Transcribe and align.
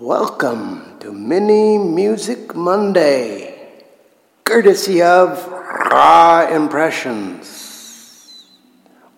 Welcome 0.00 0.96
to 1.00 1.12
Mini 1.12 1.76
Music 1.76 2.54
Monday, 2.56 3.84
courtesy 4.42 5.02
of 5.02 5.46
Raw 5.46 6.48
Impressions. 6.50 8.48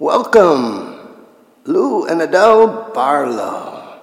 Welcome, 0.00 0.98
Lou 1.64 2.04
and 2.06 2.20
Adelle 2.20 2.92
Barlow. 2.92 4.02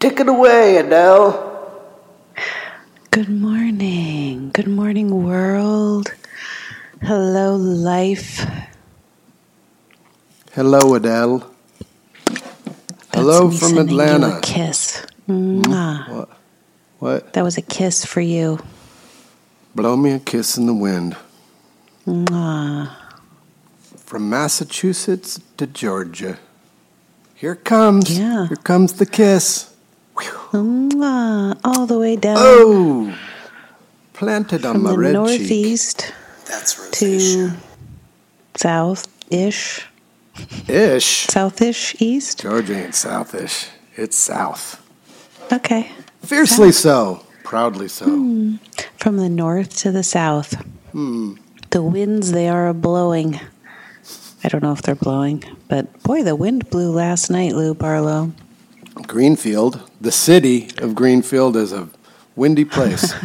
Take 0.00 0.18
it 0.18 0.28
away, 0.28 0.78
Adelle. 0.82 1.46
Good 3.12 3.28
morning. 3.28 4.50
Good 4.52 4.66
morning, 4.68 5.24
world. 5.24 6.12
Hello, 7.02 7.54
life. 7.56 8.44
Hello, 10.52 10.80
Adelle. 10.98 11.46
Hello 13.14 13.48
me 13.48 13.56
from 13.56 13.68
sending 13.74 13.94
you 14.00 14.02
Atlanta. 14.02 14.38
a 14.38 14.40
kiss. 14.40 14.89
Mm-hmm. 15.30 15.62
Mwah. 15.72 16.08
What? 16.08 16.28
What? 16.98 17.32
That 17.34 17.44
was 17.44 17.56
a 17.56 17.62
kiss 17.62 18.04
for 18.04 18.20
you. 18.20 18.58
Blow 19.74 19.96
me 19.96 20.12
a 20.12 20.18
kiss 20.18 20.56
in 20.58 20.66
the 20.66 20.74
wind. 20.74 21.16
Mwah. 22.06 22.90
From 23.96 24.28
Massachusetts 24.28 25.40
to 25.56 25.66
Georgia. 25.66 26.38
Here 27.34 27.52
it 27.52 27.64
comes. 27.64 28.18
Yeah. 28.18 28.48
Here 28.48 28.56
comes 28.56 28.94
the 28.94 29.06
kiss. 29.06 29.72
Mwah. 30.16 30.50
Mm-hmm. 30.52 31.60
All 31.64 31.86
the 31.86 31.98
way 31.98 32.16
down 32.16 32.36
Oh! 32.38 33.16
Planted 34.12 34.66
on 34.66 34.82
my 34.82 34.90
the 34.90 34.98
red 34.98 35.08
cheek. 35.08 35.14
northeast 35.14 36.12
That's 36.46 36.90
to 36.98 37.50
south-ish, 38.56 39.86
Ish. 40.68 41.26
southish, 41.28 41.96
east. 42.02 42.40
Georgia 42.42 42.76
ain't 42.76 42.92
southish. 42.94 43.68
It's 43.96 44.18
south. 44.18 44.79
Okay. 45.52 45.90
Fiercely 46.22 46.72
so. 46.72 47.24
Proudly 47.44 47.88
so. 47.88 48.04
From 48.96 49.16
the 49.16 49.28
north 49.28 49.76
to 49.78 49.90
the 49.90 50.02
south. 50.02 50.54
Hmm. 50.92 51.34
The 51.70 51.82
winds 51.82 52.32
they 52.32 52.48
are 52.48 52.68
a 52.68 52.74
blowing. 52.74 53.40
I 54.44 54.48
don't 54.48 54.62
know 54.62 54.72
if 54.72 54.82
they're 54.82 54.94
blowing, 54.94 55.44
but 55.68 56.02
boy, 56.02 56.22
the 56.22 56.34
wind 56.36 56.70
blew 56.70 56.90
last 56.90 57.30
night, 57.30 57.52
Lou 57.54 57.74
Barlow. 57.74 58.32
Greenfield, 59.06 59.82
the 60.00 60.10
city 60.12 60.68
of 60.78 60.94
Greenfield, 60.94 61.56
is 61.56 61.72
a 61.72 61.88
windy 62.36 62.64
place. 62.64 63.12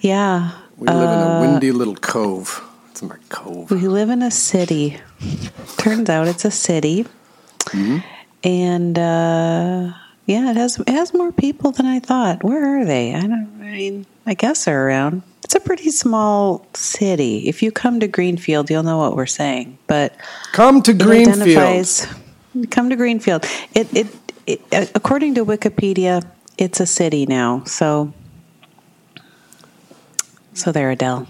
Yeah, 0.00 0.50
We 0.78 0.88
live 0.88 1.10
in 1.10 1.18
a 1.28 1.40
windy 1.40 1.70
little 1.70 1.94
cove. 1.94 2.60
It's 2.90 3.02
my 3.02 3.16
cove. 3.28 3.70
we 3.70 3.86
live 3.86 4.10
in 4.10 4.20
a 4.20 4.32
city. 4.32 4.98
Turns 5.76 6.10
out 6.10 6.26
it's 6.28 6.44
a 6.44 6.50
city, 6.50 7.06
Mm-hmm. 7.66 7.98
and 8.42 8.98
uh, 8.98 9.92
yeah, 10.26 10.50
it 10.50 10.56
has 10.56 10.78
it 10.78 10.88
has 10.88 11.12
more 11.12 11.32
people 11.32 11.72
than 11.72 11.86
I 11.86 11.98
thought. 11.98 12.44
Where 12.44 12.80
are 12.80 12.84
they? 12.84 13.14
I 13.14 13.20
don't. 13.20 13.58
I 13.60 13.72
mean, 13.72 14.06
I 14.26 14.34
guess 14.34 14.64
they're 14.64 14.86
around. 14.86 15.22
It's 15.44 15.54
a 15.54 15.60
pretty 15.60 15.90
small 15.90 16.66
city. 16.74 17.48
If 17.48 17.62
you 17.62 17.72
come 17.72 18.00
to 18.00 18.08
Greenfield, 18.08 18.70
you'll 18.70 18.84
know 18.84 18.98
what 18.98 19.16
we're 19.16 19.26
saying. 19.26 19.78
But 19.86 20.16
Come 20.52 20.80
to 20.82 20.92
Greenfield. 20.92 22.08
Come 22.70 22.90
to 22.90 22.96
Greenfield. 22.96 23.44
It, 23.74 23.94
it 23.94 24.06
it 24.46 24.60
uh, 24.72 24.86
according 24.94 25.34
to 25.34 25.44
Wikipedia, 25.44 26.24
it's 26.58 26.80
a 26.80 26.86
city 26.86 27.26
now. 27.26 27.64
So 27.64 28.12
so 30.54 30.72
there, 30.72 30.90
Adelle. 30.90 31.26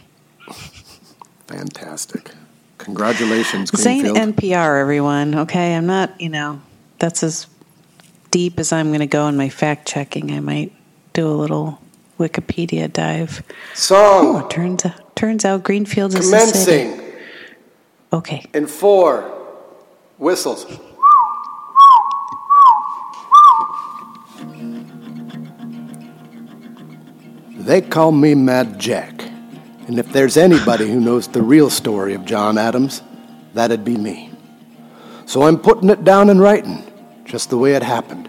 Fantastic. 1.46 2.30
Congratulations, 2.78 3.70
Saying 3.80 4.02
Greenfield. 4.02 4.36
NPR, 4.36 4.80
everyone. 4.80 5.34
Okay, 5.36 5.74
I'm 5.76 5.86
not. 5.86 6.20
You 6.20 6.30
know, 6.30 6.60
that's 6.98 7.22
as 7.22 7.46
deep 8.32 8.58
as 8.58 8.72
I'm 8.72 8.88
going 8.88 8.98
to 9.00 9.06
go 9.06 9.28
in 9.28 9.36
my 9.36 9.48
fact 9.48 9.86
checking. 9.86 10.32
I 10.32 10.40
might 10.40 10.72
do 11.12 11.28
a 11.28 11.30
little 11.36 11.80
Wikipedia 12.18 12.92
dive. 12.92 13.42
Oh, 13.48 13.54
Song 13.74 14.44
it 14.44 14.50
turns 14.50 14.84
out, 14.84 15.14
turns 15.14 15.44
out 15.44 15.62
Greenfield 15.62 16.14
is 16.14 16.32
a 16.32 16.52
city. 16.52 16.90
commencing 16.90 17.12
Okay. 18.12 18.44
in 18.52 18.66
four 18.66 19.22
whistles. 20.18 20.66
They 27.54 27.80
call 27.80 28.12
me 28.12 28.34
Mad 28.34 28.78
Jack. 28.78 29.22
And 29.86 29.98
if 29.98 30.12
there's 30.12 30.36
anybody 30.36 30.88
who 30.90 31.00
knows 31.00 31.28
the 31.28 31.42
real 31.42 31.70
story 31.70 32.14
of 32.14 32.24
John 32.24 32.58
Adams, 32.58 33.02
that'd 33.54 33.84
be 33.84 33.96
me. 33.96 34.30
So 35.26 35.42
I'm 35.42 35.58
putting 35.58 35.90
it 35.90 36.04
down 36.04 36.28
in 36.30 36.38
writing, 36.40 36.82
just 37.32 37.48
the 37.48 37.56
way 37.56 37.72
it 37.72 37.82
happened, 37.82 38.28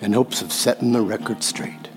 in 0.00 0.12
hopes 0.12 0.40
of 0.40 0.52
setting 0.52 0.92
the 0.92 1.00
record 1.00 1.42
straight. 1.42 1.88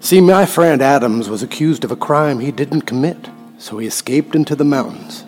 See, 0.00 0.20
my 0.20 0.44
friend 0.44 0.82
Adams 0.82 1.30
was 1.30 1.42
accused 1.42 1.82
of 1.82 1.90
a 1.90 1.96
crime 1.96 2.40
he 2.40 2.52
didn't 2.52 2.82
commit, 2.82 3.30
so 3.56 3.78
he 3.78 3.86
escaped 3.86 4.34
into 4.34 4.54
the 4.54 4.66
mountains, 4.66 5.24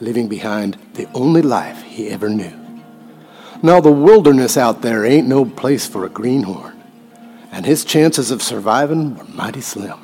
leaving 0.00 0.28
behind 0.28 0.78
the 0.94 1.06
only 1.12 1.42
life 1.42 1.82
he 1.82 2.08
ever 2.08 2.30
knew. 2.30 2.54
Now, 3.62 3.82
the 3.82 3.92
wilderness 3.92 4.56
out 4.56 4.80
there 4.80 5.04
ain't 5.04 5.28
no 5.28 5.44
place 5.44 5.86
for 5.86 6.06
a 6.06 6.08
greenhorn, 6.08 6.82
and 7.52 7.66
his 7.66 7.84
chances 7.84 8.30
of 8.30 8.40
surviving 8.40 9.14
were 9.14 9.24
mighty 9.24 9.60
slim. 9.60 10.00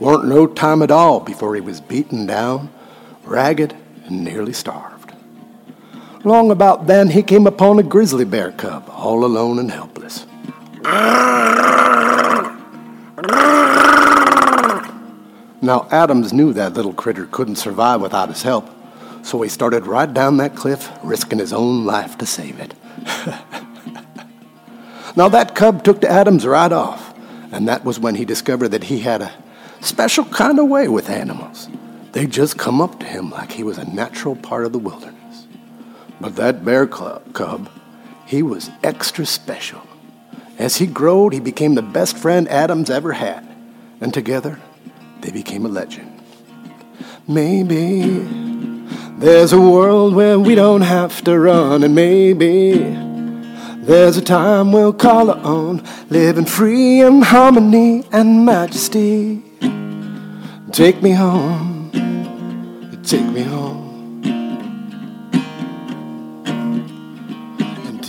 Weren't 0.00 0.28
no 0.28 0.46
time 0.46 0.80
at 0.80 0.90
all 0.90 1.20
before 1.20 1.54
he 1.56 1.60
was 1.60 1.82
beaten 1.82 2.24
down, 2.24 2.72
ragged, 3.22 3.76
and 4.06 4.24
nearly 4.24 4.54
starved. 4.54 4.95
Long 6.26 6.50
about 6.50 6.88
then, 6.88 7.10
he 7.10 7.22
came 7.22 7.46
upon 7.46 7.78
a 7.78 7.84
grizzly 7.84 8.24
bear 8.24 8.50
cub, 8.50 8.90
all 8.90 9.24
alone 9.24 9.60
and 9.60 9.70
helpless. 9.70 10.26
Now, 15.62 15.86
Adams 15.92 16.32
knew 16.32 16.52
that 16.52 16.72
little 16.72 16.92
critter 16.92 17.26
couldn't 17.26 17.54
survive 17.54 18.00
without 18.00 18.28
his 18.28 18.42
help, 18.42 18.68
so 19.22 19.40
he 19.40 19.48
started 19.48 19.86
right 19.86 20.12
down 20.12 20.38
that 20.38 20.56
cliff, 20.56 20.90
risking 21.04 21.38
his 21.38 21.52
own 21.52 21.84
life 21.84 22.18
to 22.18 22.26
save 22.26 22.58
it. 22.58 22.74
now, 25.16 25.28
that 25.28 25.54
cub 25.54 25.84
took 25.84 26.00
to 26.00 26.10
Adams 26.10 26.44
right 26.44 26.72
off, 26.72 27.14
and 27.52 27.68
that 27.68 27.84
was 27.84 28.00
when 28.00 28.16
he 28.16 28.24
discovered 28.24 28.70
that 28.70 28.82
he 28.82 28.98
had 28.98 29.22
a 29.22 29.32
special 29.80 30.24
kind 30.24 30.58
of 30.58 30.66
way 30.66 30.88
with 30.88 31.08
animals. 31.08 31.68
They 32.10 32.26
just 32.26 32.58
come 32.58 32.80
up 32.80 32.98
to 32.98 33.06
him 33.06 33.30
like 33.30 33.52
he 33.52 33.62
was 33.62 33.78
a 33.78 33.88
natural 33.94 34.34
part 34.34 34.66
of 34.66 34.72
the 34.72 34.80
wilderness. 34.80 35.15
But 36.20 36.36
that 36.36 36.64
bear 36.64 36.86
cub, 36.86 37.68
he 38.26 38.42
was 38.42 38.70
extra 38.82 39.26
special. 39.26 39.82
As 40.58 40.76
he 40.76 40.86
growed, 40.86 41.34
he 41.34 41.40
became 41.40 41.74
the 41.74 41.82
best 41.82 42.16
friend 42.16 42.48
Adams 42.48 42.88
ever 42.88 43.12
had, 43.12 43.46
and 44.00 44.12
together 44.12 44.58
they 45.20 45.30
became 45.30 45.66
a 45.66 45.68
legend. 45.68 46.12
Maybe 47.28 48.20
there's 49.18 49.52
a 49.52 49.60
world 49.60 50.14
where 50.14 50.38
we 50.38 50.54
don't 50.54 50.82
have 50.82 51.22
to 51.24 51.38
run, 51.38 51.82
and 51.82 51.94
maybe 51.94 52.78
there's 53.84 54.16
a 54.16 54.22
time 54.22 54.72
we'll 54.72 54.92
call 54.92 55.30
our 55.30 55.44
own, 55.44 55.82
living 56.08 56.46
free 56.46 57.00
in 57.02 57.22
harmony 57.22 58.04
and 58.10 58.46
majesty. 58.46 59.42
Take 60.72 61.02
me 61.02 61.12
home, 61.12 61.90
take 63.04 63.26
me 63.26 63.42
home. 63.42 63.85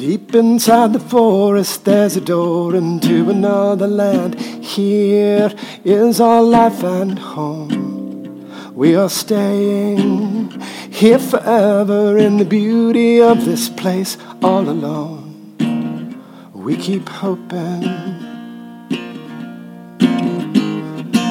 Deep 0.08 0.34
inside 0.36 0.94
the 0.94 1.02
forest, 1.02 1.84
there's 1.84 2.16
a 2.16 2.22
door 2.22 2.74
into 2.74 3.30
another 3.30 3.88
land. 3.88 4.40
Here 4.64 5.54
is 5.84 6.22
our 6.22 6.42
life 6.42 6.82
and 6.82 7.20
home. 7.20 8.74
We 8.74 8.96
are 8.96 9.10
staying 9.10 10.62
here 10.90 11.20
forever 11.20 12.18
in 12.18 12.38
the 12.38 12.46
beauty 12.46 13.22
of 13.22 13.44
this 13.44 13.68
place, 13.68 14.18
all 14.42 14.70
alone. 14.70 16.24
We 16.54 16.78
keep 16.78 17.10
hoping 17.10 17.82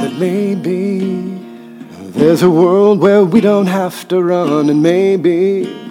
that 0.02 0.16
maybe 0.18 1.40
there's 2.10 2.42
a 2.42 2.50
world 2.50 3.00
where 3.00 3.24
we 3.24 3.40
don't 3.40 3.68
have 3.68 4.06
to 4.08 4.22
run, 4.22 4.68
and 4.68 4.82
maybe 4.82 5.85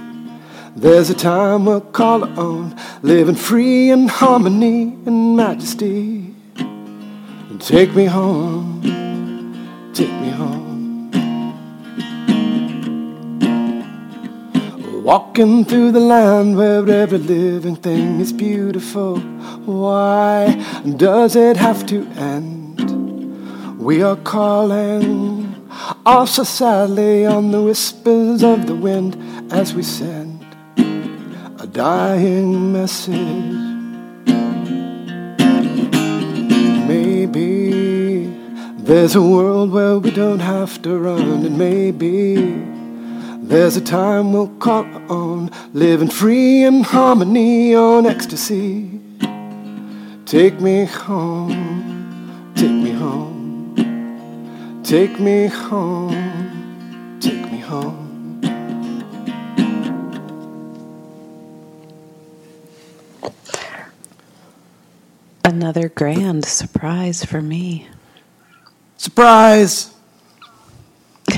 There's 0.78 1.10
a 1.10 1.16
time 1.16 1.66
we'll 1.66 1.80
call 1.80 2.26
it 2.26 2.38
on, 2.38 2.76
living 3.02 3.36
free 3.36 3.92
in 3.92 4.10
harmony 4.10 4.94
and 5.06 5.38
majesty. 5.38 6.36
And 6.58 7.62
Take 7.62 7.96
me 7.96 8.04
home, 8.04 8.82
take 9.94 10.12
me 10.12 10.30
home. 10.32 11.12
Walking 15.02 15.64
through 15.64 15.94
the 15.94 16.02
land 16.02 16.58
where 16.58 16.90
every 16.90 17.20
living 17.20 17.78
thing 17.78 18.20
is 18.20 18.34
beautiful. 18.34 19.20
Why 19.66 20.62
does 20.98 21.38
it 21.38 21.56
have 21.56 21.86
to 21.86 22.06
end? 22.18 23.80
We 23.80 24.02
are 24.02 24.18
calling 24.18 25.70
off 26.06 26.28
so 26.32 26.44
sadly 26.44 27.26
on 27.26 27.52
the 27.52 27.62
whispers 27.62 28.44
of 28.44 28.68
the 28.68 28.76
wind 28.76 29.16
as 29.54 29.74
we 29.74 29.82
send 29.82 30.35
dying 31.76 32.72
message. 32.72 33.14
Maybe 36.88 38.28
there's 38.78 39.16
a 39.16 39.22
world 39.22 39.72
where 39.72 40.00
we 40.00 40.10
don't 40.12 40.40
have 40.40 40.82
to 40.84 40.98
run, 40.98 41.46
and 41.46 41.58
maybe. 41.58 42.64
There's 43.42 43.76
a 43.76 43.82
time 43.82 44.32
we'll 44.32 44.56
call 44.58 44.86
on 45.12 45.52
living 45.74 46.08
free 46.08 46.64
in 46.64 46.82
harmony 46.82 47.76
on 47.76 48.06
ecstasy. 48.06 49.02
Take 50.26 50.62
me 50.62 50.86
home, 50.86 52.54
take 52.56 52.72
me 52.72 52.92
home, 52.92 54.82
take 54.82 55.20
me 55.20 55.48
home, 55.48 57.20
take 57.20 57.52
me 57.52 57.60
home. 57.60 58.05
Another 65.56 65.88
grand 65.88 66.44
surprise 66.44 67.24
for 67.24 67.42
me. 67.42 67.88
Surprise! 68.98 69.94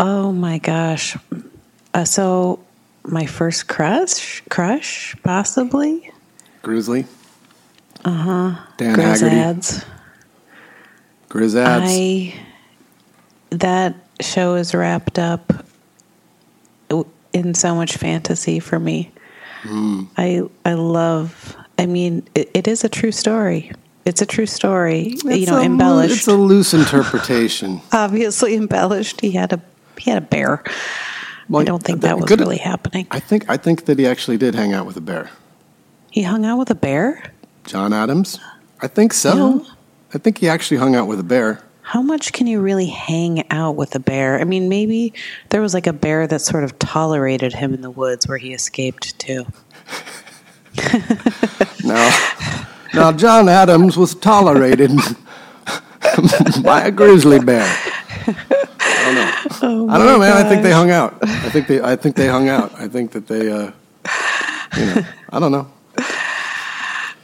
Oh 0.00 0.30
my 0.32 0.58
gosh. 0.58 1.16
Uh, 1.92 2.04
so 2.04 2.60
my 3.04 3.26
first 3.26 3.66
crush, 3.68 4.42
crush 4.48 5.16
possibly. 5.22 6.12
Grizzly. 6.62 7.04
Uh 8.04 8.10
huh. 8.10 8.64
Dan 8.76 8.94
Grizz 8.96 9.20
Haggerty. 9.20 9.36
ads. 9.36 9.84
Grizz. 11.28 11.54
I 11.60 12.34
that 13.50 13.94
show 14.20 14.54
is 14.54 14.72
wrapped 14.74 15.18
up 15.18 15.52
in 17.32 17.54
so 17.54 17.74
much 17.74 17.96
fantasy 17.96 18.60
for 18.60 18.78
me. 18.78 19.10
I 20.16 20.42
I 20.64 20.74
love. 20.74 21.56
I 21.78 21.86
mean, 21.86 22.28
it, 22.34 22.50
it 22.54 22.68
is 22.68 22.84
a 22.84 22.88
true 22.88 23.12
story. 23.12 23.72
It's 24.04 24.22
a 24.22 24.26
true 24.26 24.46
story. 24.46 25.16
you 25.24 25.46
know, 25.46 25.58
a 25.58 25.62
embellished. 25.62 26.16
It's 26.16 26.26
a 26.28 26.34
loose 26.34 26.72
interpretation. 26.74 27.80
obviously 27.92 28.54
embellished. 28.54 29.20
He 29.20 29.32
had 29.32 29.52
a 29.52 29.60
he 29.98 30.10
had 30.10 30.22
a 30.22 30.26
bear. 30.26 30.62
Well, 31.48 31.62
I 31.62 31.64
don't 31.64 31.82
think 31.82 32.00
that 32.02 32.16
was 32.16 32.26
good- 32.26 32.40
really 32.40 32.58
happening. 32.58 33.06
I 33.10 33.20
think 33.20 33.48
I 33.50 33.56
think 33.56 33.84
that 33.86 33.98
he 33.98 34.06
actually 34.06 34.38
did 34.38 34.54
hang 34.54 34.72
out 34.72 34.86
with 34.86 34.96
a 34.96 35.00
bear. 35.00 35.30
He 36.10 36.22
hung 36.22 36.44
out 36.44 36.58
with 36.58 36.70
a 36.70 36.74
bear. 36.74 37.32
John 37.64 37.92
Adams. 37.92 38.38
I 38.80 38.86
think 38.86 39.12
so. 39.12 39.62
Yeah. 39.62 39.70
I 40.14 40.18
think 40.18 40.38
he 40.38 40.48
actually 40.48 40.78
hung 40.78 40.94
out 40.94 41.06
with 41.06 41.20
a 41.20 41.24
bear. 41.24 41.62
How 41.82 42.02
much 42.02 42.32
can 42.32 42.46
you 42.46 42.60
really 42.60 42.86
hang 42.86 43.50
out 43.50 43.76
with 43.76 43.94
a 43.94 43.98
bear? 43.98 44.38
I 44.40 44.44
mean, 44.44 44.68
maybe 44.68 45.12
there 45.50 45.60
was 45.60 45.74
like 45.74 45.86
a 45.86 45.92
bear 45.92 46.26
that 46.26 46.40
sort 46.40 46.64
of 46.64 46.78
tolerated 46.78 47.54
him 47.54 47.72
in 47.74 47.80
the 47.80 47.90
woods 47.90 48.26
where 48.28 48.36
he 48.38 48.52
escaped 48.52 49.18
to. 49.20 49.46
Now, 51.84 52.10
now 52.92 53.12
John 53.12 53.48
Adams 53.48 53.96
was 53.96 54.14
tolerated 54.14 54.90
by 56.62 56.82
a 56.82 56.90
grizzly 56.90 57.38
bear. 57.38 57.64
I 57.64 59.04
don't 59.04 59.14
know. 59.14 59.88
I 59.88 59.96
don't 59.96 60.06
know, 60.06 60.18
man. 60.18 60.36
I 60.36 60.46
think 60.46 60.62
they 60.62 60.72
hung 60.72 60.90
out. 60.90 61.16
I 61.22 61.48
think 61.48 61.66
they. 61.66 61.80
I 61.80 61.96
think 61.96 62.16
they 62.16 62.26
hung 62.28 62.48
out. 62.48 62.74
I 62.74 62.88
think 62.88 63.12
that 63.12 63.26
they. 63.26 63.50
Uh, 63.50 63.70
you 64.76 64.86
know, 64.86 65.06
I 65.30 65.40
don't 65.40 65.52
know. 65.52 65.72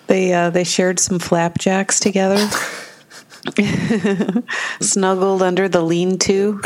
They 0.06 0.32
uh, 0.32 0.50
they 0.50 0.64
shared 0.64 0.98
some 0.98 1.18
flapjacks 1.18 2.00
together. 2.00 2.48
Snuggled 4.80 5.42
under 5.42 5.68
the 5.68 5.82
lean-to. 5.82 6.60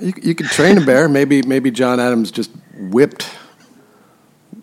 You, 0.00 0.12
you 0.22 0.34
could 0.34 0.46
train 0.46 0.78
a 0.78 0.80
bear. 0.84 1.08
Maybe 1.08 1.42
maybe 1.42 1.70
John 1.70 2.00
Adams 2.00 2.30
just 2.30 2.50
whipped 2.74 3.28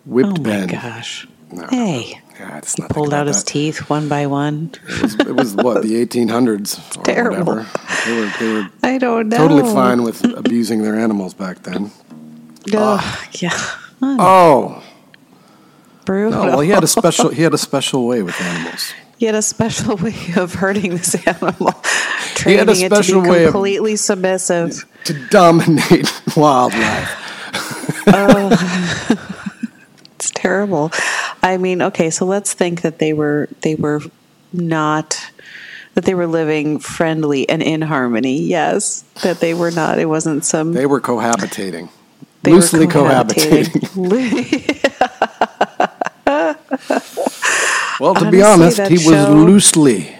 whipped 0.04 0.42
Ben. 0.42 0.64
Oh 0.64 0.66
my 0.66 0.72
gosh! 0.72 1.28
No. 1.52 1.66
Hey, 1.68 2.18
Yeah, 2.40 2.56
it's 2.58 2.78
not 2.78 2.88
pulled 2.90 3.12
out 3.12 3.26
his 3.26 3.44
teeth 3.44 3.90
one 3.90 4.08
by 4.08 4.26
one. 4.26 4.70
It 4.88 5.02
was, 5.02 5.14
it 5.14 5.36
was 5.36 5.54
what 5.54 5.82
the 5.82 6.04
1800s 6.06 6.98
or 6.98 7.02
Terrible. 7.04 7.56
whatever. 7.56 7.68
They 8.06 8.18
were 8.20 8.30
they 8.40 8.52
were 8.52 8.68
I 8.82 8.98
don't 8.98 9.28
know. 9.28 9.36
totally 9.36 9.62
fine 9.72 10.02
with 10.02 10.24
abusing 10.24 10.82
their 10.82 10.98
animals 10.98 11.34
back 11.34 11.62
then. 11.62 11.90
Ugh, 12.68 12.74
ah. 12.74 13.28
yeah. 13.32 13.58
Oh, 14.02 14.82
Brutal. 16.04 16.32
no, 16.44 16.48
well, 16.50 16.60
he 16.60 16.70
had 16.70 16.82
a 16.82 16.88
special 16.88 17.28
he 17.28 17.42
had 17.42 17.54
a 17.54 17.58
special 17.58 18.06
way 18.06 18.22
with 18.22 18.40
animals. 18.40 18.92
He 19.18 19.26
had 19.26 19.34
a 19.36 19.42
special 19.42 19.96
way 20.04 20.14
of 20.36 20.54
hurting 20.54 20.90
this 20.96 21.14
animal, 21.26 21.72
He 21.72 22.34
training 22.34 22.58
had 22.58 22.68
a 22.68 22.72
it 22.86 22.88
to 22.88 22.94
special 22.96 23.22
be 23.22 23.28
way 23.30 23.44
of- 23.44 23.52
completely 23.52 23.94
submissive. 23.96 24.84
To 25.04 25.28
dominate 25.28 26.10
wildlife. 26.36 27.18
It's 30.16 30.30
terrible. 30.34 30.90
I 31.42 31.56
mean, 31.56 31.82
okay, 31.82 32.10
so 32.10 32.24
let's 32.24 32.52
think 32.52 32.82
that 32.82 32.98
they 32.98 33.12
were 33.12 33.48
they 33.62 33.74
were 33.74 34.00
not 34.52 35.30
that 35.94 36.04
they 36.04 36.14
were 36.14 36.26
living 36.26 36.78
friendly 36.78 37.48
and 37.48 37.62
in 37.62 37.82
harmony. 37.82 38.40
Yes, 38.42 39.02
that 39.22 39.40
they 39.40 39.52
were 39.54 39.70
not. 39.70 39.98
It 39.98 40.06
wasn't 40.06 40.44
some 40.44 40.72
They 40.72 40.86
were 40.86 41.00
cohabitating. 41.00 41.88
they 42.42 42.50
were 42.52 42.56
Loosely 42.58 42.86
cohabitating. 42.86 43.88
well, 48.00 48.14
to 48.14 48.30
be 48.30 48.42
honest, 48.42 48.80
he 48.88 48.94
was 48.94 49.28
loosely 49.28 50.14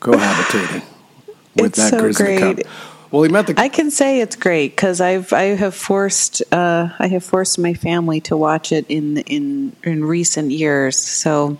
cohabitating 0.00 0.82
with 1.56 1.66
It's 1.66 1.78
that 1.78 1.90
so 1.90 2.00
grizzly 2.00 2.36
great. 2.38 2.40
cub. 2.66 2.66
Well, 3.14 3.22
he 3.22 3.28
met 3.28 3.46
the 3.46 3.54
I 3.56 3.68
can 3.68 3.92
say 3.92 4.20
it's 4.20 4.34
great 4.34 4.72
because 4.72 5.00
I've 5.00 5.32
I 5.32 5.54
have 5.54 5.76
forced 5.76 6.42
uh, 6.52 6.88
I 6.98 7.06
have 7.06 7.22
forced 7.22 7.60
my 7.60 7.72
family 7.72 8.20
to 8.22 8.36
watch 8.36 8.72
it 8.72 8.86
in 8.88 9.18
in 9.18 9.76
in 9.84 10.04
recent 10.04 10.50
years. 10.50 10.98
So 10.98 11.56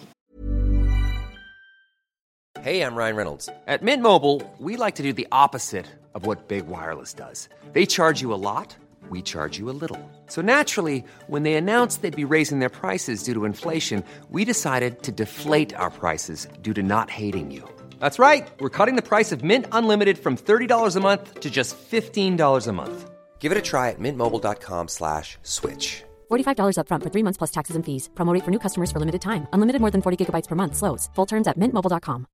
Hey, 2.61 2.81
I'm 2.81 2.97
Ryan 2.97 3.15
Reynolds. 3.15 3.49
At 3.69 3.85
Mint 3.85 4.03
Mobile, 4.03 4.43
we 4.59 4.77
like 4.77 4.97
to 4.97 5.05
do 5.05 5.13
the 5.13 5.29
opposite 5.31 5.87
of 6.13 6.27
what 6.27 6.49
Big 6.49 6.67
Wireless 6.67 7.15
does. 7.15 7.49
They 7.73 7.87
charge 7.87 8.21
you 8.21 8.35
a 8.35 8.41
lot, 8.51 8.75
we 9.09 9.23
charge 9.23 9.57
you 9.57 9.71
a 9.71 9.77
little. 9.83 10.01
So 10.27 10.43
naturally, 10.43 11.05
when 11.29 11.45
they 11.45 11.55
announced 11.55 12.03
they'd 12.03 12.17
be 12.17 12.25
raising 12.25 12.59
their 12.59 12.69
prices 12.83 13.23
due 13.23 13.35
to 13.35 13.45
inflation, 13.45 14.03
we 14.29 14.45
decided 14.45 15.05
to 15.05 15.13
deflate 15.13 15.73
our 15.75 15.91
prices 15.91 16.49
due 16.63 16.75
to 16.75 16.83
not 16.83 17.11
hating 17.11 17.53
you. 17.53 17.69
That's 18.05 18.19
right. 18.19 18.47
We're 18.61 18.69
cutting 18.79 18.97
the 18.97 19.09
price 19.09 19.33
of 19.33 19.43
Mint 19.43 19.65
Unlimited 19.73 20.19
from 20.19 20.37
$30 20.37 20.97
a 20.97 21.01
month 21.01 21.41
to 21.41 21.51
just 21.51 21.75
$15 21.91 22.69
a 22.69 22.73
month. 22.73 23.11
Give 23.39 23.51
it 23.51 23.57
a 23.57 23.63
try 23.63 23.89
at 23.91 23.99
mintmobile.com 23.99 24.89
slash 24.89 25.39
switch. 25.43 26.03
$45 26.31 26.77
upfront 26.81 27.03
for 27.03 27.11
three 27.11 27.23
months 27.23 27.39
plus 27.41 27.51
taxes 27.51 27.77
and 27.77 27.85
fees. 27.85 28.11
Promo 28.15 28.35
rate 28.35 28.45
for 28.45 28.51
new 28.51 28.59
customers 28.59 28.93
for 28.93 28.99
limited 29.01 29.23
time. 29.23 29.47
Unlimited 29.55 29.81
more 29.81 29.91
than 29.91 30.03
40 30.03 30.17
gigabytes 30.21 30.49
per 30.49 30.55
month. 30.55 30.77
Slows. 30.77 31.09
Full 31.17 31.25
terms 31.33 31.49
at 31.49 31.57
mintmobile.com. 31.59 32.27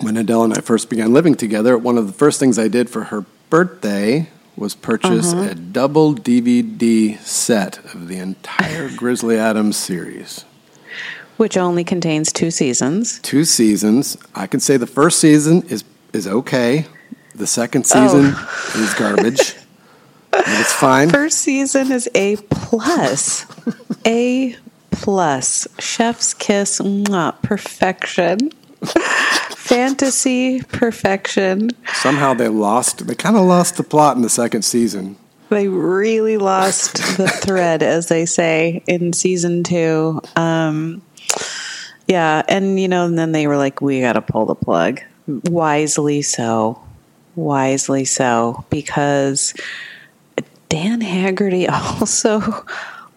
when 0.00 0.16
Adelle 0.16 0.44
and 0.44 0.54
I 0.54 0.60
first 0.62 0.88
began 0.88 1.12
living 1.12 1.34
together, 1.34 1.76
one 1.76 1.98
of 1.98 2.06
the 2.06 2.12
first 2.24 2.40
things 2.40 2.58
I 2.58 2.68
did 2.68 2.88
for 2.88 3.04
her 3.12 3.26
birthday 3.50 4.28
was 4.56 4.74
purchase 4.74 5.32
Uh-huh. 5.34 5.50
a 5.50 5.54
double 5.54 6.14
DVD 6.14 7.18
set 7.20 7.78
of 7.92 8.08
the 8.08 8.16
entire 8.18 8.88
Grizzly 8.96 9.36
Adams 9.36 9.76
series. 9.76 10.44
Which 11.38 11.56
only 11.56 11.84
contains 11.84 12.32
two 12.32 12.50
seasons. 12.50 13.18
Two 13.20 13.44
seasons. 13.44 14.16
I 14.34 14.46
can 14.46 14.60
say 14.60 14.76
the 14.76 14.86
first 14.86 15.18
season 15.18 15.62
is 15.62 15.84
is 16.12 16.26
okay. 16.26 16.84
The 17.34 17.46
second 17.46 17.84
season 17.84 18.26
is 18.74 18.94
garbage. 18.94 19.54
it's 20.32 20.72
fine. 20.72 21.08
First 21.08 21.38
season 21.38 21.90
is 21.92 22.08
A 22.14 22.36
plus. 22.50 23.46
A 24.06 24.56
plus. 24.90 25.66
Chef's 25.78 26.34
kiss. 26.34 26.80
Mwah, 26.80 27.40
perfection. 27.42 28.50
Fantasy 29.56 30.62
perfection. 30.62 31.70
Somehow 31.94 32.34
they 32.34 32.48
lost. 32.48 33.06
They 33.06 33.14
kind 33.14 33.36
of 33.36 33.42
lost 33.44 33.76
the 33.76 33.82
plot 33.82 34.16
in 34.16 34.22
the 34.22 34.28
second 34.28 34.62
season. 34.62 35.16
They 35.50 35.68
really 35.68 36.36
lost 36.36 36.96
the 37.16 37.28
thread, 37.28 37.82
as 37.82 38.08
they 38.08 38.26
say 38.26 38.82
in 38.86 39.12
season 39.12 39.64
two. 39.64 40.20
Um, 40.36 41.02
yeah, 42.08 42.42
and 42.48 42.80
you 42.80 42.88
know, 42.88 43.04
and 43.04 43.18
then 43.18 43.32
they 43.32 43.46
were 43.46 43.56
like, 43.56 43.80
"We 43.80 44.00
got 44.00 44.14
to 44.14 44.22
pull 44.22 44.46
the 44.46 44.54
plug." 44.54 45.00
Wisely 45.26 46.22
so, 46.22 46.82
wisely 47.36 48.06
so, 48.06 48.64
because 48.70 49.54
Dan 50.68 51.02
Haggerty 51.02 51.68
also 51.68 52.64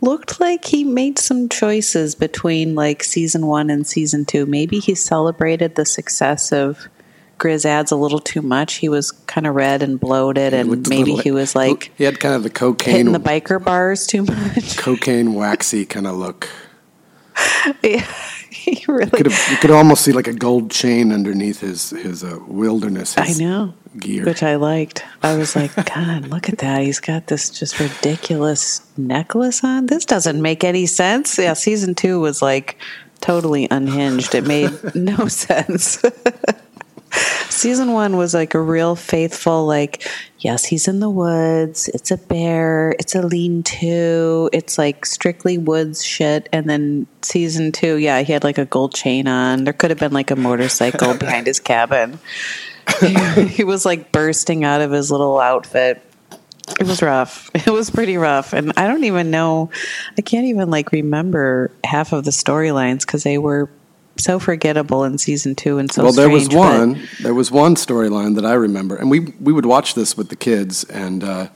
looked 0.01 0.39
like 0.39 0.65
he 0.65 0.83
made 0.83 1.19
some 1.19 1.47
choices 1.47 2.15
between 2.15 2.75
like 2.75 3.03
season 3.03 3.47
one 3.47 3.69
and 3.69 3.87
season 3.87 4.25
two. 4.25 4.45
Maybe 4.45 4.79
he 4.79 4.93
celebrated 4.93 5.75
the 5.75 5.85
success 5.85 6.51
of 6.51 6.87
Grizz 7.37 7.65
ads 7.65 7.91
a 7.91 7.95
little 7.95 8.19
too 8.19 8.41
much. 8.41 8.75
He 8.75 8.89
was 8.89 9.11
kind 9.11 9.47
of 9.47 9.55
red 9.55 9.81
and 9.81 9.99
bloated, 9.99 10.53
and 10.53 10.87
maybe 10.87 11.13
he 11.13 11.31
was 11.31 11.55
like 11.55 11.91
he 11.97 12.03
had 12.03 12.19
kind 12.19 12.35
of 12.35 12.43
the 12.43 12.49
hitting 12.49 12.75
cocaine 12.75 13.11
the 13.13 13.19
biker 13.19 13.63
bars 13.63 14.05
too 14.05 14.23
much. 14.23 14.77
cocaine 14.77 15.33
waxy 15.33 15.85
kind 15.85 16.07
of 16.07 16.15
look. 16.15 16.49
Yeah, 17.83 18.05
he 18.53 18.83
really. 18.87 19.09
Could 19.09 19.31
have, 19.31 19.51
you 19.51 19.57
could 19.57 19.71
almost 19.71 20.03
see 20.03 20.11
like 20.11 20.27
a 20.27 20.33
gold 20.33 20.71
chain 20.71 21.11
underneath 21.13 21.61
his 21.61 21.91
his 21.91 22.23
uh, 22.23 22.37
wilderness. 22.47 23.17
I 23.17 23.31
know. 23.33 23.73
gear. 23.97 24.25
Which 24.25 24.43
I 24.43 24.55
liked. 24.57 25.05
I 25.23 25.37
was 25.37 25.55
like, 25.55 25.73
God, 25.95 26.27
look 26.27 26.49
at 26.49 26.57
that. 26.59 26.81
He's 26.81 26.99
got 26.99 27.27
this 27.27 27.49
just 27.49 27.79
ridiculous 27.79 28.81
necklace 28.97 29.63
on. 29.63 29.85
This 29.85 30.05
doesn't 30.05 30.41
make 30.41 30.63
any 30.63 30.85
sense. 30.85 31.37
Yeah, 31.37 31.53
season 31.53 31.95
two 31.95 32.19
was 32.19 32.41
like 32.41 32.77
totally 33.21 33.67
unhinged. 33.71 34.35
It 34.35 34.45
made 34.45 34.71
no 34.95 35.27
sense. 35.27 36.01
Season 37.49 37.93
one 37.93 38.17
was 38.17 38.33
like 38.33 38.53
a 38.53 38.61
real 38.61 38.95
faithful, 38.95 39.65
like, 39.65 40.07
yes, 40.39 40.65
he's 40.65 40.87
in 40.87 40.99
the 40.99 41.09
woods. 41.09 41.89
It's 41.89 42.11
a 42.11 42.17
bear. 42.17 42.95
It's 42.99 43.15
a 43.15 43.21
lean 43.21 43.63
to. 43.63 44.49
It's 44.53 44.77
like 44.77 45.05
strictly 45.05 45.57
woods 45.57 46.03
shit. 46.03 46.49
And 46.51 46.69
then 46.69 47.07
season 47.21 47.71
two, 47.71 47.95
yeah, 47.97 48.21
he 48.21 48.33
had 48.33 48.43
like 48.43 48.57
a 48.57 48.65
gold 48.65 48.93
chain 48.93 49.27
on. 49.27 49.63
There 49.63 49.73
could 49.73 49.91
have 49.91 49.99
been 49.99 50.13
like 50.13 50.31
a 50.31 50.35
motorcycle 50.35 51.13
behind 51.17 51.47
his 51.47 51.59
cabin. 51.59 52.19
he 53.47 53.63
was 53.63 53.85
like 53.85 54.11
bursting 54.11 54.63
out 54.63 54.81
of 54.81 54.91
his 54.91 55.11
little 55.11 55.39
outfit. 55.39 56.01
It 56.79 56.87
was 56.87 57.01
rough. 57.01 57.49
It 57.53 57.69
was 57.69 57.89
pretty 57.89 58.17
rough. 58.17 58.53
And 58.53 58.73
I 58.77 58.87
don't 58.87 59.03
even 59.03 59.29
know, 59.31 59.69
I 60.17 60.21
can't 60.21 60.45
even 60.45 60.69
like 60.69 60.91
remember 60.91 61.71
half 61.83 62.13
of 62.13 62.23
the 62.23 62.31
storylines 62.31 63.01
because 63.01 63.23
they 63.23 63.37
were 63.37 63.69
so 64.17 64.39
forgettable 64.39 65.03
in 65.03 65.17
season 65.17 65.55
two 65.55 65.77
and 65.77 65.91
so 65.91 66.03
well, 66.03 66.11
there 66.13 66.29
was 66.29 66.45
strange, 66.45 66.61
but- 66.63 66.79
one. 66.79 67.07
There 67.21 67.33
was 67.33 67.51
one 67.51 67.75
storyline 67.75 68.35
that 68.35 68.45
I 68.45 68.53
remember, 68.53 68.95
and 68.95 69.09
we 69.09 69.19
we 69.39 69.51
would 69.53 69.65
watch 69.65 69.95
this 69.95 70.15
with 70.17 70.29
the 70.29 70.35
kids, 70.35 70.83
and 70.85 71.23
uh, 71.23 71.47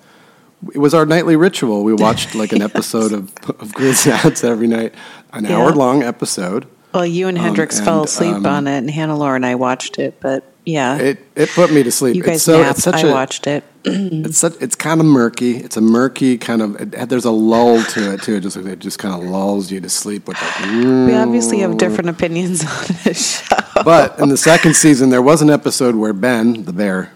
it 0.74 0.80
was 0.80 0.94
our 0.94 1.06
nightly 1.06 1.36
ritual. 1.36 1.84
We 1.84 1.94
watched 1.94 2.34
like 2.36 2.52
an 2.54 2.62
episode 2.70 3.12
of 3.12 3.30
of 3.60 3.72
Grizz 3.74 4.08
ads 4.26 4.44
every 4.44 4.68
night, 4.68 4.94
an 5.34 5.46
Yeah. 5.46 5.58
hour 5.58 5.72
long 5.72 6.02
episode. 6.04 6.66
Well, 6.94 7.06
you 7.06 7.28
and 7.28 7.38
Hendrix 7.38 7.78
and, 7.78 7.86
fell 7.86 8.04
asleep 8.06 8.36
um, 8.36 8.46
on 8.46 8.68
it, 8.68 8.78
and 8.78 8.90
Hannah 8.90 9.18
Laura 9.18 9.36
and 9.36 9.46
I 9.46 9.56
watched 9.56 10.00
it. 10.00 10.18
But 10.22 10.50
yeah, 10.66 10.98
It 10.98 11.20
it 11.36 11.50
put 11.50 11.72
me 11.72 11.84
to 11.84 11.92
sleep. 11.92 12.16
you 12.16 12.24
guys 12.24 12.36
it's 12.36 12.44
so 12.44 12.62
napped. 12.62 12.78
it's 12.78 12.84
such 12.84 13.04
I 13.04 13.08
a 13.08 13.12
watched 13.12 13.48
it. 13.48 13.64
it's 13.86 14.38
such, 14.40 14.54
it's 14.60 14.76
kind 14.76 15.00
of 15.00 15.06
murky. 15.06 15.58
It's 15.58 15.78
a 15.78 15.82
murky 15.82 16.38
kind 16.38 16.62
of. 16.62 16.76
It, 16.82 17.10
there's 17.10 17.26
a 17.26 17.32
lull 17.32 17.84
to 17.84 18.14
it 18.14 18.24
too. 18.24 18.36
It 18.38 18.42
just 18.42 18.58
it 18.58 18.80
just 18.80 18.98
kind 19.00 19.14
of 19.14 19.30
lulls 19.30 19.72
you 19.72 19.80
to 19.82 19.90
sleep 19.90 20.28
with 20.28 20.42
like. 20.42 20.72
We 21.08 21.14
obviously 21.16 21.60
have 21.60 21.78
different 21.78 22.10
opinions 22.10 22.64
on 22.66 22.86
this 23.04 23.42
show. 23.42 23.56
But 23.84 24.20
in 24.20 24.30
the 24.30 24.38
second 24.38 24.76
season, 24.76 25.10
there 25.12 25.22
was 25.22 25.42
an 25.42 25.50
episode 25.50 25.96
where 25.96 26.14
Ben, 26.14 26.64
the 26.66 26.74
bear, 26.74 27.12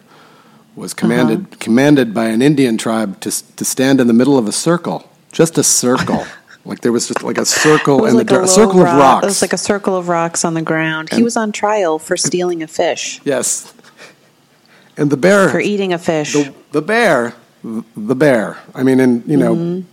was 0.76 0.94
commanded 0.94 1.40
Uh-huh. 1.40 1.56
commanded 1.60 2.14
by 2.14 2.26
an 2.26 2.42
Indian 2.42 2.78
tribe 2.78 3.20
to 3.22 3.32
to 3.56 3.66
stand 3.66 4.00
in 4.00 4.08
the 4.08 4.14
middle 4.14 4.38
of 4.38 4.48
a 4.48 4.52
circle, 4.52 5.10
just 5.32 5.58
a 5.58 5.64
circle. 5.64 6.26
Like 6.70 6.82
there 6.82 6.92
was 6.92 7.08
just 7.08 7.24
like 7.24 7.38
a 7.38 7.46
circle 7.46 8.06
and 8.06 8.16
like 8.18 8.28
the 8.28 8.40
a 8.40 8.44
a 8.44 8.48
circle 8.48 8.82
rock- 8.82 8.94
of 8.94 9.00
rocks. 9.00 9.24
It 9.24 9.28
was 9.28 9.42
like 9.42 9.54
a 9.54 9.58
circle 9.58 9.96
of 9.96 10.08
rocks 10.08 10.46
on 10.46 10.54
the 10.54 10.62
ground. 10.62 11.10
he 11.12 11.24
was 11.24 11.36
on 11.36 11.52
trial 11.52 12.00
for 12.00 12.16
stealing 12.16 12.64
a 12.64 12.68
fish, 12.68 13.20
yes, 13.26 13.74
and 14.98 15.10
the 15.10 15.18
bear, 15.18 15.50
for 15.50 15.60
eating 15.60 15.94
a 15.94 15.98
fish. 15.98 16.34
the, 16.34 16.54
the 16.72 16.82
bear, 16.82 17.34
the 17.64 18.16
bear. 18.16 18.58
I 18.76 18.84
mean, 18.84 19.00
and 19.00 19.26
you 19.28 19.38
know, 19.38 19.56
Mm-hmm. 19.56 19.88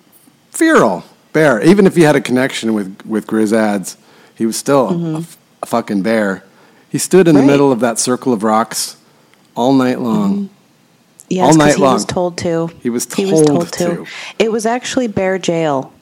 feral 0.50 1.04
bear. 1.32 1.62
Even 1.62 1.86
if 1.86 1.96
he 1.96 2.02
had 2.02 2.16
a 2.16 2.20
connection 2.20 2.74
with 2.74 3.04
with 3.06 3.26
Grizz 3.26 3.52
ads, 3.52 3.96
he 4.34 4.46
was 4.46 4.56
still 4.56 5.26
a 5.62 5.66
fucking 5.66 6.02
bear. 6.02 6.44
He 6.88 6.98
stood 6.98 7.26
in 7.28 7.34
the 7.34 7.40
Mm-hmm. 7.40 7.46
Middle 7.50 7.72
of 7.72 7.80
that 7.80 7.98
circle 7.98 8.32
of 8.32 8.42
rocks 8.42 8.96
all 9.54 9.72
night 9.72 10.00
long. 10.00 10.50
yes, 11.28 11.44
all 11.46 11.54
night 11.56 11.74
he 11.76 11.82
long. 11.82 11.94
was 11.94 12.04
told 12.04 12.38
to. 12.38 12.68
He 12.82 12.90
was 12.90 13.12
He 13.14 13.24
was 13.26 13.42
told 13.42 13.46
told 13.46 13.72
to. 13.72 13.86
to. 14.04 14.06
It 14.38 14.52
was 14.52 14.66
actually 14.66 15.08
bear 15.08 15.38
jail. 15.38 15.92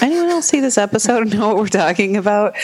Anyone 0.00 0.28
else 0.28 0.46
see 0.46 0.60
this 0.60 0.78
episode 0.78 1.22
and 1.22 1.32
know 1.32 1.48
what 1.48 1.56
we're 1.56 1.68
talking 1.68 2.16
about? 2.16 2.54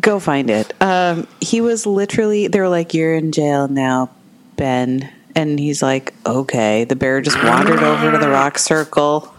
Go 0.00 0.18
find 0.18 0.48
it. 0.50 0.72
Um, 0.80 1.26
he 1.40 1.60
was 1.60 1.86
literally. 1.86 2.48
They 2.48 2.60
were 2.60 2.68
like, 2.68 2.94
"You're 2.94 3.14
in 3.14 3.32
jail 3.32 3.68
now, 3.68 4.10
Ben," 4.56 5.10
and 5.34 5.58
he's 5.58 5.82
like, 5.82 6.14
"Okay." 6.24 6.84
The 6.84 6.96
bear 6.96 7.20
just 7.20 7.42
wandered 7.42 7.82
over 7.82 8.12
to 8.12 8.18
the 8.18 8.30
rock 8.30 8.58
circle. 8.58 9.32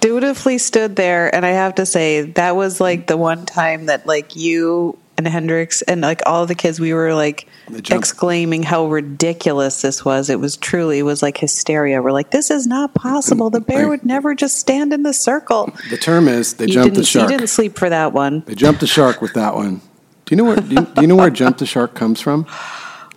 dutifully 0.00 0.56
stood 0.56 0.96
there 0.96 1.32
and 1.34 1.44
i 1.44 1.50
have 1.50 1.74
to 1.74 1.84
say 1.84 2.22
that 2.22 2.56
was 2.56 2.80
like 2.80 3.06
the 3.06 3.18
one 3.18 3.44
time 3.44 3.84
that 3.84 4.06
like 4.06 4.34
you 4.34 4.96
and 5.26 5.28
hendrix 5.34 5.82
and 5.82 6.00
like 6.00 6.20
all 6.26 6.46
the 6.46 6.54
kids 6.54 6.80
we 6.80 6.92
were 6.94 7.14
like 7.14 7.46
exclaiming 7.90 8.62
how 8.62 8.86
ridiculous 8.86 9.82
this 9.82 10.04
was 10.04 10.28
it 10.30 10.40
was 10.40 10.56
truly 10.56 10.98
it 10.98 11.02
was 11.02 11.22
like 11.22 11.36
hysteria 11.38 12.00
we're 12.02 12.10
like 12.12 12.30
this 12.30 12.50
is 12.50 12.66
not 12.66 12.94
possible 12.94 13.50
the 13.50 13.60
bear 13.60 13.88
would 13.88 14.04
never 14.04 14.34
just 14.34 14.58
stand 14.58 14.92
in 14.92 15.02
the 15.02 15.12
circle 15.12 15.70
The 15.90 15.96
term 15.96 16.26
is 16.28 16.54
they 16.54 16.66
you 16.66 16.72
jumped 16.74 16.94
the 16.96 17.04
shark. 17.04 17.30
you 17.30 17.36
didn't 17.36 17.48
sleep 17.48 17.78
for 17.78 17.88
that 17.90 18.12
one 18.12 18.42
They 18.46 18.54
jumped 18.54 18.80
the 18.80 18.86
shark 18.86 19.20
with 19.22 19.34
that 19.34 19.54
one. 19.54 19.80
Do 20.24 20.34
you 20.34 20.36
know 20.36 20.44
where? 20.44 20.56
Do 20.56 20.74
you, 20.74 20.86
do 20.94 21.00
you 21.02 21.06
know 21.08 21.16
where 21.16 21.30
jump 21.30 21.58
the 21.58 21.66
shark 21.66 21.94
comes 21.94 22.20
from? 22.20 22.44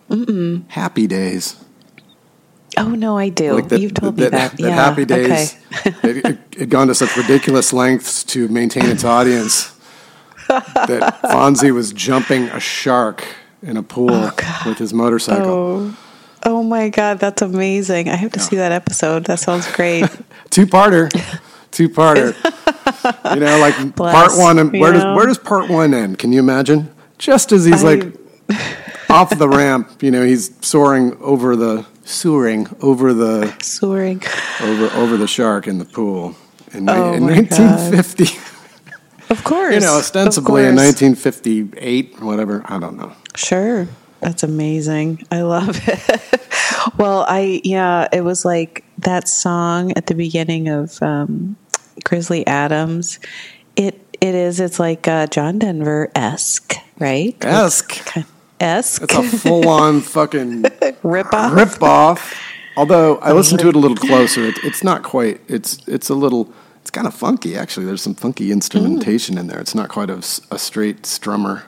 Mm-mm. 0.10 0.70
Happy 0.70 1.08
Days. 1.08 1.56
oh 2.78 2.90
no 2.90 3.18
i 3.18 3.30
do 3.30 3.54
Like 3.54 3.70
that, 3.70 3.80
you've 3.80 3.94
told 3.94 4.18
that, 4.18 4.32
me 4.32 4.38
that, 4.38 4.52
that 4.58 4.60
yeah 4.60 4.70
Happy 4.76 5.06
Days. 5.06 5.56
okay. 5.86 6.10
it, 6.10 6.26
it 6.26 6.60
had 6.60 6.70
gone 6.70 6.88
to 6.88 6.96
such 6.96 7.16
ridiculous 7.16 7.72
lengths 7.72 8.24
to 8.26 8.48
maintain 8.48 8.86
its 8.86 9.04
audience 9.04 9.73
that 10.48 11.20
Fonzie 11.24 11.74
was 11.74 11.94
jumping 11.94 12.44
a 12.50 12.60
shark 12.60 13.26
in 13.62 13.78
a 13.78 13.84
pool 13.84 14.10
oh, 14.12 14.64
with 14.66 14.78
his 14.78 14.94
motorcycle. 14.94 15.46
oh 15.48 15.98
oh 16.46 16.62
my 16.62 16.90
god 16.90 17.18
that's 17.20 17.42
amazing 17.42 18.10
i 18.10 18.16
have 18.18 18.30
to 18.30 18.40
see 18.40 18.58
that 18.58 18.74
episode 18.74 19.24
that 19.24 19.40
sounds 19.40 19.72
great 19.72 20.06
Two 20.54 20.68
parter. 20.68 21.10
Two 21.72 21.90
parter. 21.90 22.36
you 23.34 23.40
know, 23.40 23.58
like 23.58 23.96
Bless, 23.96 24.14
part 24.14 24.40
one. 24.40 24.60
And 24.60 24.72
where 24.72 24.94
does 24.94 25.04
know? 25.04 25.16
where 25.16 25.26
does 25.26 25.40
part 25.40 25.68
one 25.68 25.96
end? 25.96 26.20
Can 26.20 26.32
you 26.32 26.38
imagine? 26.38 26.94
Just 27.18 27.52
as 27.52 27.66
he's 27.66 27.84
I- 27.84 27.96
like 27.96 28.14
off 29.10 29.36
the 29.36 29.50
ramp, 29.50 30.04
you 30.04 30.12
know, 30.12 30.24
he's 30.24 30.56
soaring 30.64 31.18
over 31.22 31.56
the 31.56 31.88
soaring 32.04 32.68
over 32.82 33.16
the 33.16 33.52
soaring 33.64 34.22
over 34.62 34.96
over 34.96 35.18
the 35.18 35.28
shark 35.28 35.66
in 35.66 35.80
the 35.80 35.86
pool 35.86 36.36
in, 36.72 36.88
Oh 36.88 37.14
in 37.14 37.26
1950. 37.26 38.40
of 39.34 39.44
course 39.44 39.74
You 39.74 39.82
know, 39.82 39.98
ostensibly 39.98 40.62
in 40.62 40.76
1958, 40.76 42.22
whatever. 42.22 42.62
I 42.66 42.80
don't 42.80 42.98
know. 42.98 43.12
Sure. 43.36 43.88
That's 44.22 44.44
amazing. 44.44 45.26
I 45.32 45.42
love 45.42 45.78
it. 45.86 46.98
well, 46.98 47.26
I, 47.28 47.60
yeah, 47.64 48.08
it 48.14 48.22
was 48.22 48.46
like 48.46 48.86
that 49.00 49.28
song 49.28 49.92
at 49.98 50.08
the 50.08 50.16
beginning 50.16 50.70
of 50.70 51.02
um, 51.04 51.58
Grizzly 52.06 52.48
Adams. 52.48 53.20
It, 53.76 54.00
it 54.22 54.36
is, 54.36 54.62
it's 54.62 54.80
like 54.80 55.08
uh, 55.08 55.28
John 55.28 55.60
Denver 55.60 56.10
esque, 56.16 56.76
right? 57.00 57.36
Esque. 57.44 58.18
Esque. 58.62 59.04
It's 59.04 59.14
a 59.14 59.24
full 59.24 59.68
on 59.68 60.00
fucking 60.16 60.64
rip 61.04 61.34
off. 61.34 61.54
rip 61.54 61.84
off. 61.84 62.42
Although 62.78 63.18
I 63.18 63.34
listened 63.34 63.60
to 63.60 63.70
it 63.70 63.76
a 63.76 63.80
little 63.80 63.98
closer, 63.98 64.46
it, 64.46 64.58
it's 64.64 64.84
not 64.84 65.04
quite. 65.04 65.42
It's 65.48 65.86
it's 65.88 66.10
a 66.10 66.16
little. 66.16 66.52
It's 66.84 66.92
kind 66.92 67.08
of 67.08 67.14
funky 67.14 67.56
actually. 67.56 67.86
There's 67.86 68.02
some 68.02 68.14
funky 68.14 68.52
instrumentation 68.52 69.38
in 69.38 69.48
there. 69.48 69.58
It's 69.62 69.74
not 69.74 69.88
quite 69.88 70.10
a, 70.10 70.18
a 70.52 70.60
straight 70.60 71.04
strummer. 71.04 71.64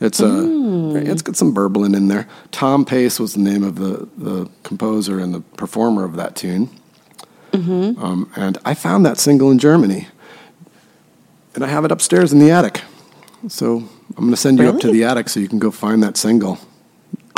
It's 0.00 0.20
a. 0.20 0.96
It's 0.96 1.20
got 1.20 1.36
some 1.36 1.52
burbling 1.52 1.94
in 1.94 2.08
there. 2.08 2.26
Thom 2.50 2.86
Pace 2.86 3.20
was 3.20 3.34
the 3.34 3.40
name 3.40 3.62
of 3.62 3.76
the 3.76 4.08
the 4.16 4.48
composer 4.62 5.18
and 5.18 5.34
the 5.34 5.40
performer 5.58 6.02
of 6.04 6.16
that 6.16 6.34
tune. 6.34 6.70
Um, 7.98 8.32
and 8.36 8.56
I 8.64 8.72
found 8.72 9.04
that 9.04 9.18
single 9.18 9.50
in 9.50 9.58
Germany, 9.58 10.08
and 11.54 11.62
I 11.62 11.66
have 11.68 11.84
it 11.84 11.92
upstairs 11.92 12.32
in 12.32 12.38
the 12.38 12.50
attic. 12.50 12.80
So 13.48 13.76
I'm 14.16 14.24
going 14.24 14.30
to 14.30 14.36
send 14.36 14.58
you 14.60 14.68
up 14.68 14.80
to 14.80 14.90
the 14.90 15.04
attic 15.04 15.28
so 15.28 15.40
you 15.40 15.48
can 15.48 15.58
go 15.58 15.70
find 15.70 16.02
that 16.02 16.16
single, 16.16 16.58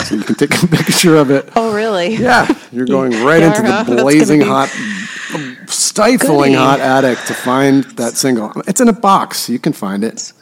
so 0.05 0.15
you 0.15 0.23
can 0.23 0.35
take 0.37 0.55
a 0.63 0.67
picture 0.77 1.17
of 1.17 1.31
it. 1.31 1.49
Oh, 1.57 1.75
really? 1.75 2.15
Yeah, 2.17 2.47
you're 2.71 2.87
going 2.87 3.13
right 3.25 3.43
into 3.43 3.63
the 3.63 3.85
blazing 4.03 4.43
hot, 4.43 4.69
stifling 6.01 6.53
Goody. 6.53 6.55
hot 6.55 6.81
attic 6.81 7.19
to 7.27 7.35
find 7.35 7.85
that 7.97 8.17
single. 8.17 8.53
It's 8.67 8.81
in 8.81 8.89
a 8.89 8.93
box. 8.93 9.49
You 9.49 9.59
can 9.59 9.73
find 9.73 10.05
it. 10.05 10.33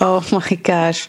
Oh, 0.00 0.26
my 0.32 0.56
gosh. 0.56 1.08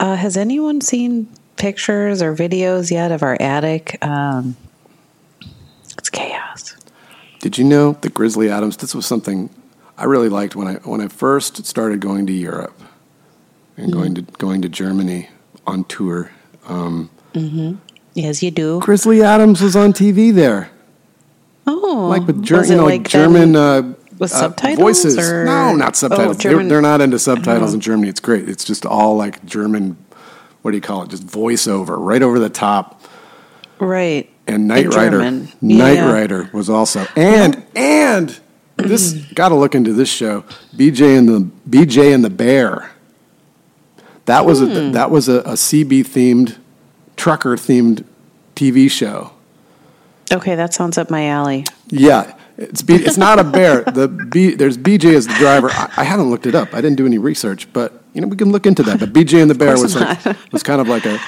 Uh, 0.00 0.16
has 0.16 0.36
anyone 0.36 0.80
seen 0.80 1.28
pictures 1.56 2.22
or 2.22 2.34
videos 2.34 2.90
yet 2.90 3.10
of 3.12 3.22
our 3.22 3.36
attic? 3.40 3.98
Um, 4.04 4.56
it's 5.96 6.10
chaos. 6.10 6.76
Did 7.40 7.58
you 7.58 7.64
know 7.64 7.92
that 8.00 8.14
Grizzly 8.14 8.48
Adams? 8.50 8.76
This 8.76 8.94
was 8.94 9.06
something 9.06 9.50
I 9.96 10.04
really 10.04 10.28
liked 10.28 10.54
when 10.56 10.68
I 10.68 10.74
when 10.74 11.00
I 11.00 11.08
first 11.08 11.64
started 11.66 12.00
going 12.00 12.26
to 12.26 12.32
Europe 12.32 12.80
and 13.76 13.92
going 13.92 14.14
to 14.14 14.22
going 14.22 14.62
to 14.62 14.68
Germany 14.68 15.28
on 15.66 15.84
tour. 15.84 16.30
Um, 16.66 17.10
Yes, 18.14 18.42
you 18.42 18.50
do. 18.50 18.80
Grizzly 18.80 19.22
Adams 19.22 19.60
was 19.60 19.76
on 19.76 19.92
TV 19.92 20.34
there. 20.34 20.70
Oh, 21.68 22.06
like 22.08 22.26
with 22.26 22.42
Ger- 22.42 22.64
you 22.64 22.76
know, 22.76 22.84
like 22.86 23.06
German 23.08 23.54
uh, 23.54 23.82
with 24.18 24.32
uh, 24.32 24.38
subtitles, 24.40 24.78
voices. 24.78 25.18
or- 25.18 25.44
No, 25.44 25.74
not 25.76 25.94
subtitles. 25.96 26.36
Oh, 26.44 26.48
they're, 26.48 26.64
they're 26.64 26.80
not 26.82 27.00
into 27.00 27.18
subtitles 27.18 27.74
in 27.74 27.80
Germany. 27.80 28.08
It's 28.08 28.20
great. 28.20 28.48
It's 28.48 28.64
just 28.64 28.86
all 28.86 29.16
like 29.16 29.44
German. 29.44 29.96
What 30.62 30.72
do 30.72 30.76
you 30.76 30.80
call 30.80 31.02
it? 31.02 31.10
Just 31.10 31.26
voiceover, 31.26 31.96
right 31.98 32.22
over 32.22 32.38
the 32.38 32.48
top. 32.50 33.02
right? 33.78 34.28
And 34.46 34.66
Knight 34.66 34.92
Rider. 34.94 35.20
Knight 35.60 35.94
Yeah. 35.96 36.10
Rider 36.10 36.48
was 36.54 36.70
also 36.70 37.06
and 37.14 37.64
and 37.76 38.40
this 38.76 39.12
got 39.34 39.50
to 39.50 39.54
look 39.54 39.74
into 39.74 39.92
this 39.92 40.08
show. 40.08 40.42
BJ 40.74 41.18
and 41.18 41.28
the 41.28 41.40
BJ 41.68 42.14
and 42.14 42.24
the 42.24 42.30
Bear. 42.30 42.90
That 44.24 44.46
was 44.46 44.60
Hmm. 44.60 44.70
a 44.70 44.90
that 44.92 45.10
was 45.10 45.28
a, 45.28 45.40
a 45.40 45.52
CB 45.52 46.00
themed 46.00 46.56
trucker 47.16 47.56
themed 47.56 48.04
TV 48.56 48.90
show. 48.90 49.32
Okay, 50.32 50.54
that 50.54 50.74
sounds 50.74 50.98
up 50.98 51.10
my 51.10 51.26
alley. 51.28 51.64
Yeah, 51.88 52.34
it's 52.56 52.82
B, 52.82 52.94
it's 52.96 53.16
not 53.16 53.38
a 53.38 53.44
bear. 53.44 53.82
The 53.82 54.08
B, 54.08 54.54
there's 54.54 54.76
BJ 54.76 55.14
as 55.14 55.26
the 55.26 55.34
driver. 55.34 55.70
I, 55.70 55.92
I 55.98 56.04
haven't 56.04 56.30
looked 56.30 56.46
it 56.46 56.54
up. 56.54 56.74
I 56.74 56.80
didn't 56.80 56.96
do 56.96 57.06
any 57.06 57.18
research, 57.18 57.72
but 57.72 58.02
you 58.12 58.20
know 58.20 58.26
we 58.28 58.36
can 58.36 58.50
look 58.52 58.66
into 58.66 58.82
that. 58.84 59.00
But 59.00 59.12
BJ 59.12 59.40
and 59.40 59.50
the 59.50 59.54
bear 59.54 59.78
was 59.78 59.94
like 59.96 60.18
was 60.52 60.62
kind 60.62 60.80
of 60.80 60.88
like 60.88 61.06
a, 61.06 61.18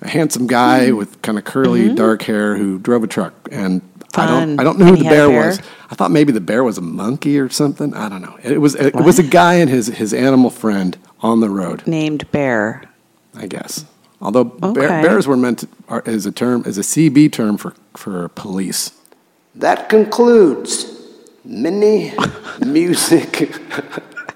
a 0.00 0.08
handsome 0.08 0.46
guy 0.46 0.92
with 0.92 1.20
kind 1.22 1.38
of 1.38 1.44
curly 1.44 1.94
dark 1.94 2.22
hair 2.22 2.56
who 2.56 2.78
drove 2.78 3.04
a 3.04 3.06
truck. 3.06 3.34
And 3.52 3.82
I 4.16 4.26
Mm-hmm. 4.26 4.38
Don't 4.38 4.60
I 4.60 4.64
don't 4.64 4.78
know 4.78 4.86
who 4.86 4.92
the 4.92 4.98
he 4.98 5.04
had 5.04 5.10
bear, 5.28 5.48
was. 5.48 5.60
I 5.90 5.94
thought 5.94 6.10
maybe 6.10 6.32
the 6.32 6.40
bear 6.40 6.64
was 6.64 6.78
a 6.78 6.82
monkey 6.82 7.38
or 7.38 7.48
something. 7.50 7.94
I 7.94 8.08
don't 8.08 8.22
know. 8.22 8.38
It 8.42 8.58
was 8.58 8.74
it, 8.74 8.94
was 8.94 9.18
a 9.18 9.22
guy 9.22 9.54
and 9.54 9.68
his 9.70 9.86
his 9.88 10.14
animal 10.14 10.50
friend 10.50 10.96
on 11.20 11.40
the 11.40 11.50
road. 11.50 11.86
Named 11.86 12.30
Bear. 12.32 12.82
I 13.34 13.46
guess. 13.46 13.84
Although 14.20 14.44
bear, 14.44 14.70
Okay. 14.70 15.02
bears 15.02 15.26
were 15.26 15.36
meant 15.36 15.60
to, 15.60 15.68
are, 15.88 16.02
is 16.06 16.26
a 16.26 16.32
term 16.32 16.62
is 16.66 16.76
a 16.78 16.82
CB 16.82 17.30
term 17.32 17.56
for 17.56 17.74
for 17.96 18.28
police. 18.30 18.90
That 19.54 19.88
concludes 19.88 20.86
Mini 21.44 22.12
Music 22.66 23.50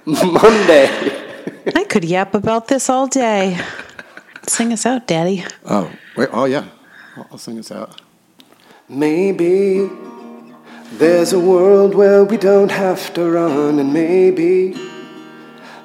Monday. 0.07 0.89
I 1.77 1.85
could 1.85 2.05
yap 2.05 2.35
about 2.35 2.69
this 2.69 2.89
all 2.89 3.07
day. 3.07 3.59
Sing 4.49 4.73
us 4.73 4.87
out, 4.87 5.07
Daddy. 5.07 5.45
Oh, 5.65 5.91
wait. 6.17 6.29
Oh, 6.33 6.45
yeah. 6.47 6.65
I'll, 7.17 7.27
I'll 7.33 7.39
sing 7.39 7.59
us 7.59 7.71
out. 7.71 8.01
Maybe 8.89 9.89
there's 10.99 11.33
a 11.33 11.39
world 11.39 11.95
where 11.95 12.25
we 12.25 12.37
don't 12.37 12.71
have 12.73 13.13
to 13.15 13.31
run, 13.31 13.79
and 13.79 13.93
maybe 13.93 14.75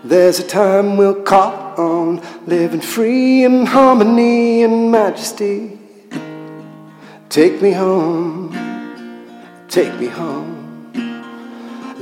there's 0.08 0.40
a 0.40 0.48
time 0.48 0.96
we'll 0.96 1.22
call 1.24 1.52
on 1.78 2.22
living 2.46 2.80
free 2.82 3.44
in 3.44 3.66
harmony 3.66 4.64
and 4.64 4.92
majesty. 4.92 5.78
Take 7.30 7.62
me 7.62 7.72
home, 7.72 8.52
take 9.68 9.94
me 10.00 10.08
home, 10.08 10.56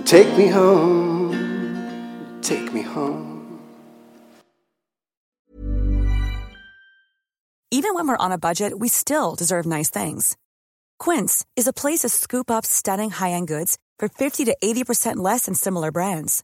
take 0.06 0.38
me 0.38 0.48
home, 0.48 2.40
take 2.42 2.72
me 2.72 2.82
home. 2.82 3.34
Even 7.72 7.96
when 7.96 8.08
we're 8.08 8.18
on 8.18 8.32
a 8.32 8.38
budget, 8.38 8.78
we 8.80 8.88
still 8.88 9.36
deserve 9.36 9.66
nice 9.66 9.90
things. 9.90 10.38
Quince 11.00 11.46
is 11.56 11.68
a 11.68 11.74
place 11.74 12.00
to 12.00 12.10
scoop 12.10 12.50
up 12.50 12.66
stunning 12.66 13.10
high-end 13.10 13.48
goods 13.48 13.78
for 14.00 14.08
50 14.08 14.46
to 14.46 14.56
80% 14.64 15.18
less 15.18 15.46
than 15.46 15.56
similar 15.56 15.92
brands. 15.92 16.44